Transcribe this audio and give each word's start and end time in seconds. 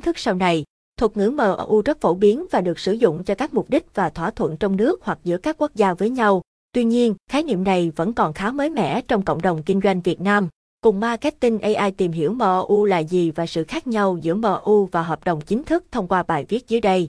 chính 0.00 0.04
thức 0.04 0.18
sau 0.18 0.34
này. 0.34 0.64
Thuật 0.96 1.16
ngữ 1.16 1.30
MOU 1.30 1.82
rất 1.82 2.00
phổ 2.00 2.14
biến 2.14 2.46
và 2.50 2.60
được 2.60 2.78
sử 2.78 2.92
dụng 2.92 3.24
cho 3.24 3.34
các 3.34 3.54
mục 3.54 3.70
đích 3.70 3.94
và 3.94 4.10
thỏa 4.10 4.30
thuận 4.30 4.56
trong 4.56 4.76
nước 4.76 5.00
hoặc 5.02 5.18
giữa 5.24 5.36
các 5.36 5.56
quốc 5.58 5.74
gia 5.74 5.94
với 5.94 6.10
nhau. 6.10 6.42
Tuy 6.72 6.84
nhiên, 6.84 7.14
khái 7.30 7.42
niệm 7.42 7.64
này 7.64 7.92
vẫn 7.96 8.12
còn 8.12 8.32
khá 8.32 8.50
mới 8.50 8.70
mẻ 8.70 9.00
trong 9.00 9.24
cộng 9.24 9.42
đồng 9.42 9.62
kinh 9.62 9.80
doanh 9.84 10.00
Việt 10.00 10.20
Nam. 10.20 10.48
Cùng 10.80 11.00
Marketing 11.00 11.58
AI 11.58 11.90
tìm 11.90 12.12
hiểu 12.12 12.32
MOU 12.32 12.84
là 12.84 12.98
gì 12.98 13.30
và 13.30 13.46
sự 13.46 13.64
khác 13.64 13.86
nhau 13.86 14.18
giữa 14.22 14.34
MOU 14.34 14.88
và 14.92 15.02
hợp 15.02 15.24
đồng 15.24 15.40
chính 15.40 15.64
thức 15.64 15.84
thông 15.90 16.08
qua 16.08 16.22
bài 16.22 16.44
viết 16.48 16.68
dưới 16.68 16.80
đây. 16.80 17.06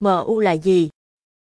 MOU 0.00 0.40
là 0.40 0.52
gì? 0.52 0.88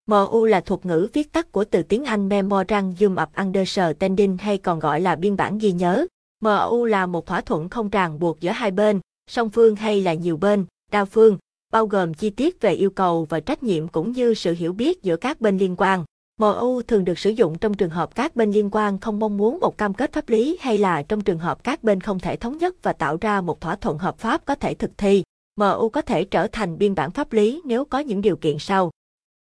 MOU 0.06 0.44
là 0.44 0.60
thuật 0.60 0.86
ngữ 0.86 1.08
viết 1.12 1.32
tắt 1.32 1.52
của 1.52 1.64
từ 1.64 1.82
tiếng 1.82 2.04
Anh 2.04 2.28
Memorandum 2.28 3.14
of 3.14 3.26
Understanding 3.36 4.36
hay 4.36 4.58
còn 4.58 4.78
gọi 4.78 5.00
là 5.00 5.16
biên 5.16 5.36
bản 5.36 5.58
ghi 5.58 5.72
nhớ. 5.72 6.06
MOU 6.40 6.84
là 6.84 7.06
một 7.06 7.26
thỏa 7.26 7.40
thuận 7.40 7.68
không 7.68 7.88
ràng 7.88 8.18
buộc 8.18 8.40
giữa 8.40 8.50
hai 8.50 8.70
bên, 8.70 9.00
song 9.30 9.50
phương 9.50 9.76
hay 9.76 10.00
là 10.00 10.14
nhiều 10.14 10.36
bên, 10.36 10.64
đa 10.92 11.04
phương, 11.04 11.38
bao 11.72 11.86
gồm 11.86 12.14
chi 12.14 12.30
tiết 12.30 12.60
về 12.60 12.72
yêu 12.72 12.90
cầu 12.90 13.26
và 13.28 13.40
trách 13.40 13.62
nhiệm 13.62 13.88
cũng 13.88 14.12
như 14.12 14.34
sự 14.34 14.52
hiểu 14.52 14.72
biết 14.72 15.02
giữa 15.02 15.16
các 15.16 15.40
bên 15.40 15.58
liên 15.58 15.74
quan. 15.78 16.04
MOU 16.40 16.82
thường 16.82 17.04
được 17.04 17.18
sử 17.18 17.30
dụng 17.30 17.58
trong 17.58 17.74
trường 17.74 17.90
hợp 17.90 18.14
các 18.14 18.36
bên 18.36 18.52
liên 18.52 18.68
quan 18.72 18.98
không 18.98 19.18
mong 19.18 19.36
muốn 19.36 19.60
một 19.60 19.78
cam 19.78 19.94
kết 19.94 20.12
pháp 20.12 20.28
lý 20.28 20.58
hay 20.60 20.78
là 20.78 21.02
trong 21.02 21.20
trường 21.20 21.38
hợp 21.38 21.64
các 21.64 21.84
bên 21.84 22.00
không 22.00 22.18
thể 22.18 22.36
thống 22.36 22.58
nhất 22.58 22.74
và 22.82 22.92
tạo 22.92 23.16
ra 23.20 23.40
một 23.40 23.60
thỏa 23.60 23.76
thuận 23.76 23.98
hợp 23.98 24.18
pháp 24.18 24.44
có 24.44 24.54
thể 24.54 24.74
thực 24.74 24.98
thi. 24.98 25.22
MOU 25.56 25.88
có 25.88 26.02
thể 26.02 26.24
trở 26.24 26.46
thành 26.46 26.78
biên 26.78 26.94
bản 26.94 27.10
pháp 27.10 27.32
lý 27.32 27.62
nếu 27.64 27.84
có 27.84 27.98
những 27.98 28.20
điều 28.20 28.36
kiện 28.36 28.58
sau. 28.58 28.90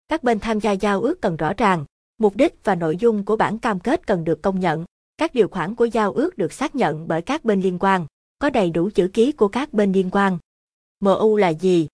Các 0.08 0.22
bên 0.22 0.38
tham 0.38 0.60
gia 0.60 0.72
giao 0.72 1.00
ước 1.00 1.20
cần 1.20 1.36
rõ 1.36 1.52
ràng, 1.56 1.84
mục 2.18 2.36
đích 2.36 2.64
và 2.64 2.74
nội 2.74 2.96
dung 2.96 3.24
của 3.24 3.36
bản 3.36 3.58
cam 3.58 3.80
kết 3.80 4.06
cần 4.06 4.24
được 4.24 4.42
công 4.42 4.60
nhận. 4.60 4.84
Các 5.18 5.34
điều 5.34 5.48
khoản 5.48 5.74
của 5.74 5.84
giao 5.84 6.12
ước 6.12 6.38
được 6.38 6.52
xác 6.52 6.74
nhận 6.74 7.08
bởi 7.08 7.22
các 7.22 7.44
bên 7.44 7.60
liên 7.60 7.78
quan, 7.80 8.06
có 8.38 8.50
đầy 8.50 8.70
đủ 8.70 8.90
chữ 8.94 9.08
ký 9.12 9.32
của 9.32 9.48
các 9.48 9.72
bên 9.72 9.92
liên 9.92 10.10
quan. 10.12 10.38
MU 11.00 11.36
là 11.36 11.48
gì? 11.48 11.86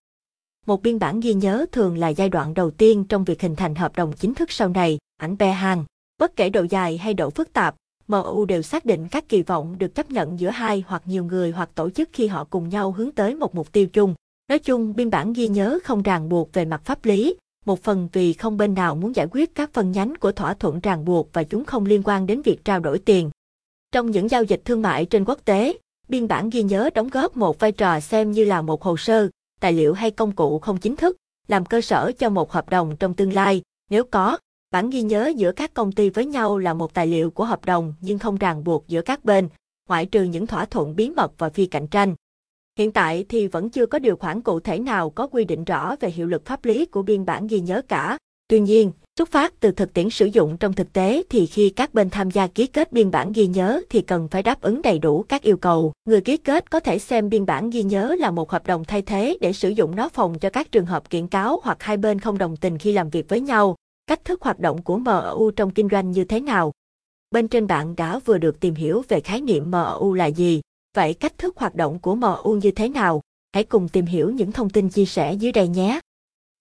Một 0.67 0.83
biên 0.83 0.99
bản 0.99 1.21
ghi 1.21 1.35
nhớ 1.35 1.67
thường 1.73 1.99
là 1.99 2.09
giai 2.09 2.29
đoạn 2.29 2.55
đầu 2.55 2.71
tiên 2.71 3.05
trong 3.09 3.25
việc 3.25 3.43
hình 3.43 3.57
thành 3.57 3.75
hợp 3.75 3.97
đồng 3.97 4.13
chính 4.13 4.35
thức 4.35 4.53
sau 4.53 4.69
này, 4.69 4.99
ảnh 5.17 5.39
be 5.39 5.53
hàng. 5.53 5.85
Bất 6.19 6.37
kể 6.37 6.51
độ 6.51 6.67
dài 6.71 6.99
hay 6.99 7.15
độ 7.15 7.31
phức 7.31 7.53
tạp, 7.53 7.75
MU 8.09 8.45
đều 8.45 8.63
xác 8.63 8.85
định 8.85 9.09
các 9.11 9.29
kỳ 9.29 9.43
vọng 9.43 9.79
được 9.79 9.95
chấp 9.95 10.11
nhận 10.11 10.41
giữa 10.41 10.51
hai 10.51 10.85
hoặc 10.87 11.03
nhiều 11.07 11.25
người 11.25 11.51
hoặc 11.51 11.71
tổ 11.75 11.91
chức 11.91 12.09
khi 12.13 12.27
họ 12.27 12.45
cùng 12.45 12.69
nhau 12.69 12.93
hướng 12.93 13.13
tới 13.13 13.35
một 13.35 13.55
mục 13.55 13.73
tiêu 13.73 13.87
chung. 13.87 14.15
Nói 14.49 14.59
chung, 14.59 14.95
biên 14.97 15.11
bản 15.11 15.33
ghi 15.33 15.49
nhớ 15.49 15.79
không 15.85 16.03
ràng 16.03 16.29
buộc 16.29 16.53
về 16.53 16.65
mặt 16.65 16.83
pháp 16.85 17.05
lý, 17.05 17.37
một 17.65 17.83
phần 17.83 18.09
vì 18.13 18.33
không 18.33 18.57
bên 18.57 18.75
nào 18.75 18.95
muốn 18.95 19.17
giải 19.17 19.27
quyết 19.31 19.55
các 19.55 19.71
phần 19.73 19.93
nhánh 19.93 20.15
của 20.21 20.33
thỏa 20.33 20.55
thuận 20.55 20.81
ràng 20.81 21.05
buộc 21.05 21.29
và 21.33 21.43
chúng 21.43 21.65
không 21.65 21.87
liên 21.87 22.03
quan 22.05 22.27
đến 22.27 22.43
việc 22.43 22.65
trao 22.65 22.81
đổi 22.81 22.99
tiền. 22.99 23.31
Trong 23.93 24.11
những 24.11 24.31
giao 24.31 24.43
dịch 24.43 24.63
thương 24.65 24.83
mại 24.83 25.07
trên 25.07 25.25
quốc 25.25 25.39
tế, 25.45 25.79
biên 26.13 26.29
bản 26.29 26.51
ghi 26.51 26.63
nhớ 26.63 26.91
đóng 26.95 27.09
góp 27.09 27.37
một 27.37 27.61
vai 27.61 27.73
trò 27.73 28.01
xem 28.01 28.33
như 28.33 28.45
là 28.45 28.63
một 28.63 28.83
hồ 28.83 28.97
sơ, 28.97 29.29
tài 29.61 29.73
liệu 29.73 29.93
hay 29.95 30.11
công 30.11 30.33
cụ 30.33 30.59
không 30.59 30.79
chính 30.79 30.97
thức, 30.97 31.17
làm 31.49 31.65
cơ 31.65 31.81
sở 31.81 32.13
cho 32.19 32.31
một 32.31 32.53
hợp 32.53 32.71
đồng 32.71 32.97
trong 32.97 33.15
tương 33.15 33.33
lai, 33.33 33.63
nếu 33.91 34.05
có. 34.05 34.39
Bản 34.71 34.91
ghi 34.91 35.03
nhớ 35.03 35.33
giữa 35.37 35.53
các 35.53 35.75
công 35.75 35.93
ty 35.93 36.11
với 36.11 36.27
nhau 36.27 36.59
là 36.59 36.75
một 36.75 36.95
tài 36.95 37.07
liệu 37.07 37.31
của 37.31 37.45
hợp 37.45 37.65
đồng 37.65 37.95
nhưng 38.01 38.19
không 38.19 38.37
ràng 38.37 38.65
buộc 38.65 38.89
giữa 38.89 39.03
các 39.03 39.25
bên, 39.25 39.49
ngoại 39.89 40.07
trừ 40.07 40.23
những 40.23 40.47
thỏa 40.47 40.65
thuận 40.65 40.97
bí 40.97 41.11
mật 41.11 41.33
và 41.39 41.51
phi 41.51 41.67
cạnh 41.67 41.87
tranh. 41.87 42.15
Hiện 42.79 42.93
tại 42.93 43.25
thì 43.29 43.47
vẫn 43.47 43.71
chưa 43.71 43.87
có 43.87 43.99
điều 43.99 44.17
khoản 44.17 44.41
cụ 44.41 44.61
thể 44.61 44.79
nào 44.79 45.11
có 45.11 45.27
quy 45.27 45.45
định 45.45 45.65
rõ 45.65 45.97
về 46.01 46.11
hiệu 46.11 46.27
lực 46.27 46.45
pháp 46.47 46.65
lý 46.65 46.87
của 46.87 47.03
biên 47.03 47.25
bản 47.25 47.47
ghi 47.47 47.61
nhớ 47.61 47.83
cả. 47.89 48.19
Tuy 48.49 48.61
nhiên, 48.61 48.93
xuất 49.19 49.31
phát 49.31 49.61
từ 49.61 49.71
thực 49.73 49.95
tiễn 49.95 50.11
sử 50.11 50.27
dụng 50.27 50.57
trong 50.57 50.73
thực 50.73 50.93
tế 50.93 51.23
thì 51.31 51.47
khi 51.47 51.71
các 51.71 51.95
bên 51.95 52.11
tham 52.11 52.31
gia 52.31 52.47
ký 52.47 52.67
kết 52.67 52.93
biên 52.93 53.11
bản 53.11 53.33
ghi 53.33 53.47
nhớ 53.47 53.83
thì 53.91 54.01
cần 54.01 54.29
phải 54.29 54.43
đáp 54.43 54.61
ứng 54.61 54.83
đầy 54.83 54.99
đủ 54.99 55.25
các 55.29 55.43
yêu 55.43 55.57
cầu. 55.57 55.93
Người 56.05 56.21
ký 56.21 56.37
kết 56.37 56.71
có 56.71 56.81
thể 56.81 56.99
xem 56.99 57.29
biên 57.29 57.47
bản 57.47 57.71
ghi 57.71 57.83
nhớ 57.83 58.17
là 58.19 58.31
một 58.31 58.51
hợp 58.51 58.67
đồng 58.67 58.85
thay 58.85 59.03
thế 59.03 59.39
để 59.41 59.53
sử 59.53 59.69
dụng 59.69 59.97
nó 59.97 60.09
phòng 60.09 60.39
cho 60.39 60.51
các 60.51 60.73
trường 60.73 60.87
hợp 60.87 61.11
kiện 61.11 61.27
cáo 61.27 61.61
hoặc 61.63 61.83
hai 61.83 61.97
bên 61.97 62.19
không 62.19 62.39
đồng 62.39 62.57
tình 62.57 62.79
khi 62.79 62.93
làm 62.93 63.11
việc 63.11 63.29
với 63.29 63.41
nhau. 63.41 63.77
Cách 64.07 64.25
thức 64.25 64.43
hoạt 64.43 64.61
động 64.61 64.83
của 64.83 64.99
MOU 64.99 65.51
trong 65.51 65.71
kinh 65.71 65.89
doanh 65.91 66.11
như 66.11 66.25
thế 66.25 66.41
nào? 66.41 66.73
Bên 67.31 67.49
trên 67.49 67.67
bạn 67.67 67.97
đã 67.97 68.19
vừa 68.19 68.39
được 68.39 68.61
tìm 68.61 68.75
hiểu 68.75 69.03
về 69.09 69.21
khái 69.21 69.41
niệm 69.41 69.71
MOU 69.71 70.15
là 70.15 70.27
gì, 70.27 70.61
Vậy 70.97 71.15
cách 71.15 71.39
thức 71.39 71.57
hoạt 71.57 71.75
động 71.75 71.99
của 71.99 72.15
MU 72.15 72.55
như 72.63 72.71
thế 72.71 72.89
nào? 72.89 73.21
Hãy 73.53 73.65
cùng 73.65 73.89
tìm 73.89 74.07
hiểu 74.07 74.31
những 74.31 74.53
thông 74.53 74.71
tin 74.71 74.89
chia 74.89 75.05
sẻ 75.05 75.33
dưới 75.33 75.53
đây 75.53 75.69
nhé. 75.69 76.01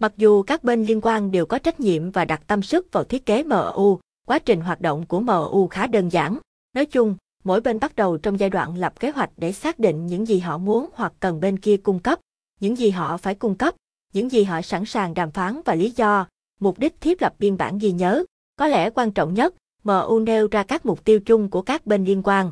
Mặc 0.02 0.14
dù 0.18 0.44
các 0.44 0.64
bên 0.64 0.86
liên 0.86 1.00
quan 1.02 1.32
đều 1.32 1.46
có 1.46 1.60
trách 1.60 1.80
nhiệm 1.80 2.12
và 2.12 2.26
đặt 2.26 2.42
tâm 2.48 2.62
sức 2.62 2.88
vào 2.92 3.04
thiết 3.04 3.26
kế 3.26 3.44
MU, 3.44 4.00
quá 4.28 4.40
trình 4.40 4.62
hoạt 4.62 4.82
động 4.82 5.06
của 5.06 5.20
MU 5.20 5.68
khá 5.68 5.88
đơn 5.88 6.10
giản. 6.10 6.38
Nói 6.74 6.86
chung, 6.86 7.16
mỗi 7.44 7.62
bên 7.62 7.80
bắt 7.80 7.96
đầu 7.96 8.18
trong 8.18 8.40
giai 8.40 8.50
đoạn 8.50 8.78
lập 8.78 9.00
kế 9.00 9.12
hoạch 9.12 9.30
để 9.38 9.52
xác 9.52 9.80
định 9.80 10.08
những 10.08 10.26
gì 10.26 10.40
họ 10.40 10.58
muốn 10.58 10.90
hoặc 10.94 11.14
cần 11.20 11.40
bên 11.40 11.58
kia 11.58 11.78
cung 11.78 12.00
cấp, 12.00 12.20
những 12.60 12.78
gì 12.78 12.90
họ 12.90 13.18
phải 13.18 13.36
cung 13.36 13.56
cấp, 13.56 13.76
những 14.14 14.32
gì 14.32 14.44
họ 14.44 14.62
sẵn 14.62 14.86
sàng 14.86 15.14
đàm 15.14 15.32
phán 15.32 15.62
và 15.66 15.76
lý 15.76 15.94
do, 15.96 16.28
mục 16.60 16.80
đích 16.80 17.02
thiết 17.02 17.22
lập 17.22 17.34
biên 17.40 17.58
bản 17.58 17.78
ghi 17.78 17.92
nhớ. 17.92 18.24
Có 18.56 18.68
lẽ 18.68 18.90
quan 18.90 19.12
trọng 19.12 19.34
nhất, 19.34 19.56
MU 19.84 20.20
nêu 20.20 20.48
ra 20.52 20.64
các 20.64 20.86
mục 20.86 21.04
tiêu 21.04 21.20
chung 21.20 21.50
của 21.50 21.62
các 21.62 21.86
bên 21.86 22.06
liên 22.06 22.22
quan. 22.24 22.52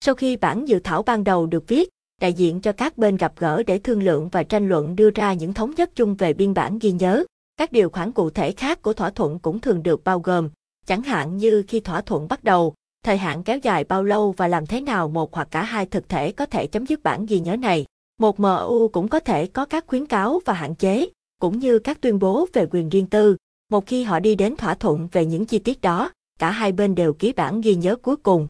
Sau 0.00 0.14
khi 0.14 0.36
bản 0.36 0.68
dự 0.68 0.78
thảo 0.78 1.02
ban 1.02 1.24
đầu 1.24 1.46
được 1.46 1.68
viết, 1.68 1.88
đại 2.20 2.32
diện 2.32 2.60
cho 2.60 2.72
các 2.72 2.98
bên 2.98 3.16
gặp 3.16 3.32
gỡ 3.38 3.62
để 3.66 3.78
thương 3.78 4.02
lượng 4.02 4.28
và 4.28 4.42
tranh 4.42 4.68
luận 4.68 4.96
đưa 4.96 5.10
ra 5.10 5.32
những 5.32 5.54
thống 5.54 5.72
nhất 5.76 5.90
chung 5.94 6.14
về 6.14 6.32
biên 6.32 6.54
bản 6.54 6.78
ghi 6.78 6.92
nhớ. 6.92 7.24
Các 7.56 7.72
điều 7.72 7.90
khoản 7.90 8.12
cụ 8.12 8.30
thể 8.30 8.52
khác 8.52 8.82
của 8.82 8.92
thỏa 8.92 9.10
thuận 9.10 9.38
cũng 9.38 9.60
thường 9.60 9.82
được 9.82 10.04
bao 10.04 10.20
gồm, 10.20 10.50
chẳng 10.86 11.02
hạn 11.02 11.36
như 11.36 11.62
khi 11.68 11.80
thỏa 11.80 12.00
thuận 12.00 12.28
bắt 12.28 12.44
đầu, 12.44 12.74
thời 13.04 13.16
hạn 13.16 13.42
kéo 13.42 13.58
dài 13.58 13.84
bao 13.84 14.04
lâu 14.04 14.32
và 14.32 14.48
làm 14.48 14.66
thế 14.66 14.80
nào 14.80 15.08
một 15.08 15.34
hoặc 15.34 15.48
cả 15.50 15.62
hai 15.62 15.86
thực 15.86 16.08
thể 16.08 16.32
có 16.32 16.46
thể 16.46 16.66
chấm 16.66 16.86
dứt 16.86 17.02
bản 17.02 17.26
ghi 17.26 17.40
nhớ 17.40 17.56
này. 17.56 17.84
Một 18.18 18.40
MU 18.40 18.88
cũng 18.88 19.08
có 19.08 19.20
thể 19.20 19.46
có 19.46 19.64
các 19.64 19.84
khuyến 19.86 20.06
cáo 20.06 20.40
và 20.44 20.52
hạn 20.52 20.74
chế, 20.74 21.08
cũng 21.40 21.58
như 21.58 21.78
các 21.78 22.00
tuyên 22.00 22.18
bố 22.18 22.46
về 22.52 22.66
quyền 22.70 22.88
riêng 22.88 23.06
tư. 23.06 23.36
Một 23.70 23.86
khi 23.86 24.02
họ 24.02 24.20
đi 24.20 24.34
đến 24.34 24.56
thỏa 24.56 24.74
thuận 24.74 25.08
về 25.12 25.26
những 25.26 25.46
chi 25.46 25.58
tiết 25.58 25.80
đó, 25.80 26.10
cả 26.38 26.50
hai 26.50 26.72
bên 26.72 26.94
đều 26.94 27.12
ký 27.12 27.32
bản 27.32 27.60
ghi 27.60 27.74
nhớ 27.74 27.96
cuối 27.96 28.16
cùng. 28.16 28.46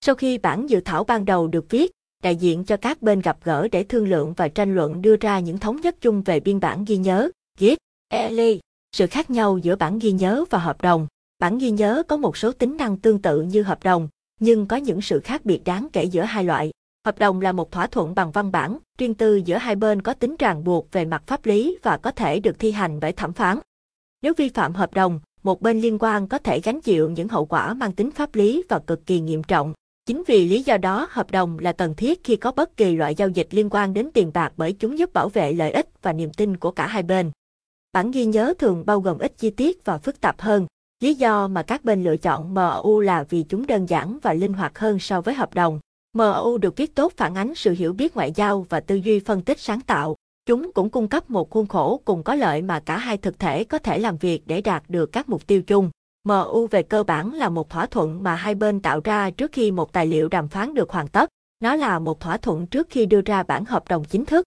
Sau 0.00 0.14
khi 0.14 0.38
bản 0.38 0.66
dự 0.66 0.80
thảo 0.80 1.04
ban 1.04 1.24
đầu 1.24 1.48
được 1.48 1.70
viết, 1.70 1.92
đại 2.22 2.36
diện 2.36 2.64
cho 2.64 2.76
các 2.76 3.02
bên 3.02 3.20
gặp 3.20 3.38
gỡ 3.44 3.68
để 3.72 3.84
thương 3.84 4.08
lượng 4.08 4.34
và 4.36 4.48
tranh 4.48 4.74
luận 4.74 5.02
đưa 5.02 5.16
ra 5.16 5.38
những 5.38 5.58
thống 5.58 5.80
nhất 5.80 5.96
chung 6.00 6.22
về 6.22 6.40
biên 6.40 6.60
bản 6.60 6.84
ghi 6.84 6.96
nhớ, 6.96 7.30
GIT, 7.58 7.78
ELI. 8.08 8.60
Sự 8.92 9.06
khác 9.06 9.30
nhau 9.30 9.58
giữa 9.58 9.76
bản 9.76 9.98
ghi 9.98 10.12
nhớ 10.12 10.44
và 10.50 10.58
hợp 10.58 10.82
đồng. 10.82 11.06
Bản 11.38 11.58
ghi 11.58 11.70
nhớ 11.70 12.02
có 12.08 12.16
một 12.16 12.36
số 12.36 12.52
tính 12.52 12.76
năng 12.76 12.96
tương 12.96 13.22
tự 13.22 13.42
như 13.42 13.62
hợp 13.62 13.84
đồng, 13.84 14.08
nhưng 14.40 14.66
có 14.66 14.76
những 14.76 15.00
sự 15.00 15.20
khác 15.20 15.44
biệt 15.44 15.64
đáng 15.64 15.88
kể 15.92 16.04
giữa 16.04 16.22
hai 16.22 16.44
loại. 16.44 16.70
Hợp 17.04 17.18
đồng 17.18 17.40
là 17.40 17.52
một 17.52 17.70
thỏa 17.70 17.86
thuận 17.86 18.14
bằng 18.14 18.30
văn 18.30 18.52
bản, 18.52 18.78
riêng 18.98 19.14
tư 19.14 19.36
giữa 19.36 19.56
hai 19.56 19.76
bên 19.76 20.02
có 20.02 20.14
tính 20.14 20.36
ràng 20.38 20.64
buộc 20.64 20.92
về 20.92 21.04
mặt 21.04 21.22
pháp 21.26 21.46
lý 21.46 21.78
và 21.82 21.96
có 21.96 22.10
thể 22.10 22.40
được 22.40 22.58
thi 22.58 22.70
hành 22.70 23.00
bởi 23.00 23.12
thẩm 23.12 23.32
phán. 23.32 23.58
Nếu 24.22 24.32
vi 24.36 24.48
phạm 24.48 24.74
hợp 24.74 24.94
đồng, 24.94 25.20
một 25.42 25.62
bên 25.62 25.80
liên 25.80 25.98
quan 26.00 26.28
có 26.28 26.38
thể 26.38 26.60
gánh 26.60 26.80
chịu 26.80 27.10
những 27.10 27.28
hậu 27.28 27.46
quả 27.46 27.74
mang 27.74 27.92
tính 27.92 28.10
pháp 28.10 28.34
lý 28.34 28.62
và 28.68 28.78
cực 28.78 29.06
kỳ 29.06 29.20
nghiêm 29.20 29.42
trọng. 29.42 29.74
Chính 30.06 30.22
vì 30.26 30.48
lý 30.48 30.62
do 30.62 30.76
đó, 30.76 31.08
hợp 31.10 31.30
đồng 31.30 31.58
là 31.58 31.72
cần 31.72 31.94
thiết 31.94 32.24
khi 32.24 32.36
có 32.36 32.52
bất 32.52 32.76
kỳ 32.76 32.96
loại 32.96 33.14
giao 33.14 33.28
dịch 33.28 33.48
liên 33.50 33.68
quan 33.70 33.94
đến 33.94 34.10
tiền 34.14 34.30
bạc 34.34 34.52
bởi 34.56 34.72
chúng 34.72 34.98
giúp 34.98 35.12
bảo 35.12 35.28
vệ 35.28 35.52
lợi 35.52 35.70
ích 35.70 35.88
và 36.02 36.12
niềm 36.12 36.30
tin 36.36 36.56
của 36.56 36.70
cả 36.70 36.86
hai 36.86 37.02
bên. 37.02 37.30
Bản 37.92 38.10
ghi 38.10 38.24
nhớ 38.24 38.54
thường 38.58 38.86
bao 38.86 39.00
gồm 39.00 39.18
ít 39.18 39.38
chi 39.38 39.50
tiết 39.50 39.84
và 39.84 39.98
phức 39.98 40.20
tạp 40.20 40.40
hơn. 40.40 40.66
Lý 41.00 41.14
do 41.14 41.48
mà 41.48 41.62
các 41.62 41.84
bên 41.84 42.04
lựa 42.04 42.16
chọn 42.16 42.54
MOU 42.54 43.00
là 43.00 43.22
vì 43.22 43.42
chúng 43.42 43.66
đơn 43.66 43.86
giản 43.86 44.18
và 44.22 44.32
linh 44.32 44.52
hoạt 44.52 44.78
hơn 44.78 44.98
so 44.98 45.20
với 45.20 45.34
hợp 45.34 45.54
đồng. 45.54 45.80
MOU 46.16 46.58
được 46.58 46.76
viết 46.76 46.94
tốt 46.94 47.12
phản 47.16 47.34
ánh 47.34 47.54
sự 47.54 47.72
hiểu 47.72 47.92
biết 47.92 48.16
ngoại 48.16 48.32
giao 48.32 48.66
và 48.68 48.80
tư 48.80 48.94
duy 48.94 49.20
phân 49.20 49.42
tích 49.42 49.60
sáng 49.60 49.80
tạo. 49.80 50.16
Chúng 50.46 50.72
cũng 50.72 50.90
cung 50.90 51.08
cấp 51.08 51.30
một 51.30 51.50
khuôn 51.50 51.66
khổ 51.66 52.00
cùng 52.04 52.22
có 52.22 52.34
lợi 52.34 52.62
mà 52.62 52.80
cả 52.80 52.98
hai 52.98 53.16
thực 53.16 53.38
thể 53.38 53.64
có 53.64 53.78
thể 53.78 53.98
làm 53.98 54.16
việc 54.16 54.42
để 54.46 54.60
đạt 54.60 54.82
được 54.88 55.12
các 55.12 55.28
mục 55.28 55.46
tiêu 55.46 55.62
chung. 55.62 55.90
MU 56.26 56.66
về 56.70 56.82
cơ 56.82 57.02
bản 57.02 57.34
là 57.34 57.48
một 57.48 57.70
thỏa 57.70 57.86
thuận 57.86 58.22
mà 58.22 58.34
hai 58.34 58.54
bên 58.54 58.80
tạo 58.80 59.00
ra 59.04 59.30
trước 59.30 59.52
khi 59.52 59.70
một 59.70 59.92
tài 59.92 60.06
liệu 60.06 60.28
đàm 60.28 60.48
phán 60.48 60.74
được 60.74 60.90
hoàn 60.90 61.08
tất. 61.08 61.30
Nó 61.60 61.74
là 61.74 61.98
một 61.98 62.20
thỏa 62.20 62.36
thuận 62.36 62.66
trước 62.66 62.86
khi 62.90 63.06
đưa 63.06 63.20
ra 63.20 63.42
bản 63.42 63.64
hợp 63.64 63.88
đồng 63.88 64.04
chính 64.04 64.24
thức. 64.24 64.44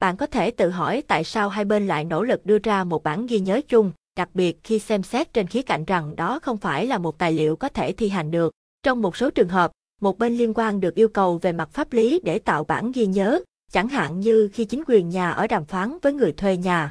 Bạn 0.00 0.16
có 0.16 0.26
thể 0.26 0.50
tự 0.50 0.70
hỏi 0.70 1.02
tại 1.08 1.24
sao 1.24 1.48
hai 1.48 1.64
bên 1.64 1.86
lại 1.86 2.04
nỗ 2.04 2.22
lực 2.22 2.46
đưa 2.46 2.58
ra 2.58 2.84
một 2.84 3.02
bản 3.02 3.26
ghi 3.26 3.38
nhớ 3.38 3.60
chung, 3.68 3.92
đặc 4.16 4.28
biệt 4.34 4.60
khi 4.64 4.78
xem 4.78 5.02
xét 5.02 5.32
trên 5.32 5.46
khía 5.46 5.62
cạnh 5.62 5.84
rằng 5.84 6.16
đó 6.16 6.38
không 6.42 6.56
phải 6.56 6.86
là 6.86 6.98
một 6.98 7.18
tài 7.18 7.32
liệu 7.32 7.56
có 7.56 7.68
thể 7.68 7.92
thi 7.92 8.08
hành 8.08 8.30
được. 8.30 8.52
Trong 8.82 9.02
một 9.02 9.16
số 9.16 9.30
trường 9.30 9.48
hợp, 9.48 9.72
một 10.00 10.18
bên 10.18 10.36
liên 10.36 10.52
quan 10.54 10.80
được 10.80 10.94
yêu 10.94 11.08
cầu 11.08 11.38
về 11.42 11.52
mặt 11.52 11.70
pháp 11.72 11.92
lý 11.92 12.20
để 12.24 12.38
tạo 12.38 12.64
bản 12.64 12.92
ghi 12.92 13.06
nhớ, 13.06 13.40
chẳng 13.72 13.88
hạn 13.88 14.20
như 14.20 14.50
khi 14.52 14.64
chính 14.64 14.82
quyền 14.86 15.08
nhà 15.08 15.30
ở 15.30 15.46
đàm 15.46 15.64
phán 15.64 15.98
với 16.02 16.12
người 16.12 16.32
thuê 16.32 16.56
nhà. 16.56 16.90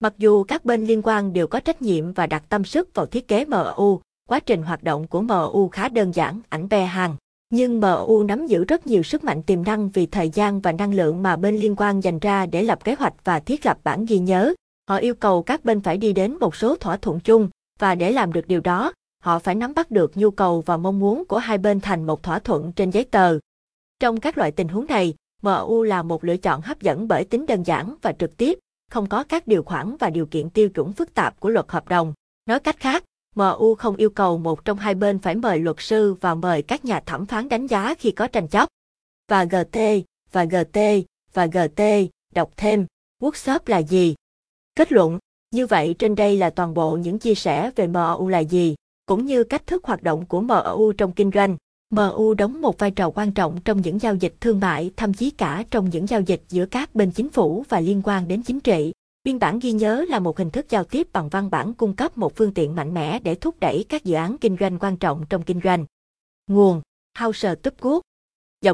Mặc 0.00 0.14
dù 0.18 0.44
các 0.44 0.64
bên 0.64 0.86
liên 0.86 1.02
quan 1.04 1.32
đều 1.32 1.46
có 1.46 1.60
trách 1.60 1.82
nhiệm 1.82 2.12
và 2.12 2.26
đặt 2.26 2.44
tâm 2.48 2.64
sức 2.64 2.94
vào 2.94 3.06
thiết 3.06 3.28
kế 3.28 3.44
MU, 3.44 4.00
quá 4.28 4.40
trình 4.40 4.62
hoạt 4.62 4.82
động 4.82 5.06
của 5.06 5.20
MU 5.20 5.68
khá 5.68 5.88
đơn 5.88 6.12
giản, 6.14 6.40
ảnh 6.48 6.68
bè 6.68 6.84
hàng. 6.84 7.16
Nhưng 7.50 7.80
MU 7.80 8.22
nắm 8.22 8.46
giữ 8.46 8.64
rất 8.64 8.86
nhiều 8.86 9.02
sức 9.02 9.24
mạnh 9.24 9.42
tiềm 9.42 9.64
năng 9.64 9.88
vì 9.88 10.06
thời 10.06 10.30
gian 10.30 10.60
và 10.60 10.72
năng 10.72 10.94
lượng 10.94 11.22
mà 11.22 11.36
bên 11.36 11.56
liên 11.56 11.76
quan 11.76 12.00
dành 12.00 12.18
ra 12.18 12.46
để 12.46 12.62
lập 12.62 12.84
kế 12.84 12.94
hoạch 12.94 13.14
và 13.24 13.40
thiết 13.40 13.66
lập 13.66 13.78
bản 13.84 14.04
ghi 14.04 14.18
nhớ. 14.18 14.54
Họ 14.88 14.96
yêu 14.96 15.14
cầu 15.14 15.42
các 15.42 15.64
bên 15.64 15.80
phải 15.80 15.96
đi 15.96 16.12
đến 16.12 16.36
một 16.40 16.56
số 16.56 16.76
thỏa 16.76 16.96
thuận 16.96 17.20
chung, 17.20 17.48
và 17.78 17.94
để 17.94 18.12
làm 18.12 18.32
được 18.32 18.48
điều 18.48 18.60
đó, 18.60 18.92
họ 19.22 19.38
phải 19.38 19.54
nắm 19.54 19.74
bắt 19.74 19.90
được 19.90 20.16
nhu 20.16 20.30
cầu 20.30 20.62
và 20.66 20.76
mong 20.76 21.00
muốn 21.00 21.24
của 21.24 21.38
hai 21.38 21.58
bên 21.58 21.80
thành 21.80 22.06
một 22.06 22.22
thỏa 22.22 22.38
thuận 22.38 22.72
trên 22.72 22.90
giấy 22.90 23.04
tờ. 23.04 23.38
Trong 24.00 24.20
các 24.20 24.38
loại 24.38 24.52
tình 24.52 24.68
huống 24.68 24.86
này, 24.86 25.14
MU 25.42 25.82
là 25.82 26.02
một 26.02 26.24
lựa 26.24 26.36
chọn 26.36 26.60
hấp 26.60 26.80
dẫn 26.80 27.08
bởi 27.08 27.24
tính 27.24 27.46
đơn 27.46 27.62
giản 27.62 27.94
và 28.02 28.12
trực 28.12 28.36
tiếp, 28.36 28.58
không 28.90 29.08
có 29.08 29.24
các 29.24 29.46
điều 29.46 29.62
khoản 29.62 29.96
và 29.96 30.10
điều 30.10 30.26
kiện 30.26 30.50
tiêu 30.50 30.68
chuẩn 30.68 30.92
phức 30.92 31.14
tạp 31.14 31.40
của 31.40 31.48
luật 31.48 31.66
hợp 31.68 31.88
đồng. 31.88 32.12
Nói 32.46 32.60
cách 32.60 32.80
khác, 32.80 33.04
MU 33.36 33.74
không 33.74 33.96
yêu 33.96 34.10
cầu 34.10 34.38
một 34.38 34.64
trong 34.64 34.78
hai 34.78 34.94
bên 34.94 35.18
phải 35.18 35.34
mời 35.34 35.58
luật 35.58 35.76
sư 35.78 36.14
và 36.20 36.34
mời 36.34 36.62
các 36.62 36.84
nhà 36.84 37.00
thẩm 37.00 37.26
phán 37.26 37.48
đánh 37.48 37.66
giá 37.66 37.94
khi 37.98 38.10
có 38.10 38.26
tranh 38.26 38.48
chấp. 38.48 38.68
Và 39.28 39.44
GT, 39.44 39.78
và 40.32 40.44
GT, 40.44 40.78
và 41.32 41.46
GT, 41.46 41.82
đọc 42.34 42.50
thêm, 42.56 42.86
workshop 43.22 43.58
là 43.66 43.78
gì? 43.78 44.14
Kết 44.74 44.92
luận, 44.92 45.18
như 45.50 45.66
vậy 45.66 45.94
trên 45.98 46.14
đây 46.14 46.36
là 46.36 46.50
toàn 46.50 46.74
bộ 46.74 46.96
những 46.96 47.18
chia 47.18 47.34
sẻ 47.34 47.70
về 47.76 47.86
MU 47.86 48.28
là 48.28 48.38
gì, 48.38 48.74
cũng 49.06 49.26
như 49.26 49.44
cách 49.44 49.66
thức 49.66 49.84
hoạt 49.84 50.02
động 50.02 50.26
của 50.26 50.40
MU 50.40 50.92
trong 50.92 51.12
kinh 51.12 51.30
doanh. 51.34 51.56
MU 51.94 52.34
đóng 52.34 52.60
một 52.60 52.78
vai 52.78 52.90
trò 52.90 53.10
quan 53.10 53.32
trọng 53.32 53.60
trong 53.64 53.82
những 53.82 54.00
giao 54.00 54.14
dịch 54.14 54.34
thương 54.40 54.60
mại, 54.60 54.90
thậm 54.96 55.14
chí 55.14 55.30
cả 55.30 55.64
trong 55.70 55.90
những 55.90 56.06
giao 56.06 56.20
dịch 56.20 56.42
giữa 56.48 56.66
các 56.66 56.94
bên 56.94 57.10
chính 57.10 57.30
phủ 57.30 57.64
và 57.68 57.80
liên 57.80 58.02
quan 58.04 58.28
đến 58.28 58.42
chính 58.42 58.60
trị. 58.60 58.92
Biên 59.24 59.38
bản 59.38 59.58
ghi 59.58 59.72
nhớ 59.72 60.04
là 60.08 60.18
một 60.18 60.38
hình 60.38 60.50
thức 60.50 60.66
giao 60.70 60.84
tiếp 60.84 61.08
bằng 61.12 61.28
văn 61.28 61.50
bản 61.50 61.74
cung 61.74 61.96
cấp 61.96 62.18
một 62.18 62.36
phương 62.36 62.54
tiện 62.54 62.74
mạnh 62.74 62.94
mẽ 62.94 63.18
để 63.18 63.34
thúc 63.34 63.60
đẩy 63.60 63.84
các 63.88 64.04
dự 64.04 64.14
án 64.14 64.38
kinh 64.38 64.56
doanh 64.60 64.78
quan 64.78 64.96
trọng 64.96 65.24
trong 65.28 65.42
kinh 65.42 65.60
doanh. 65.64 65.84
Nguồn 66.46 66.80
Hauser 67.14 67.58
Tupgood 67.62 68.00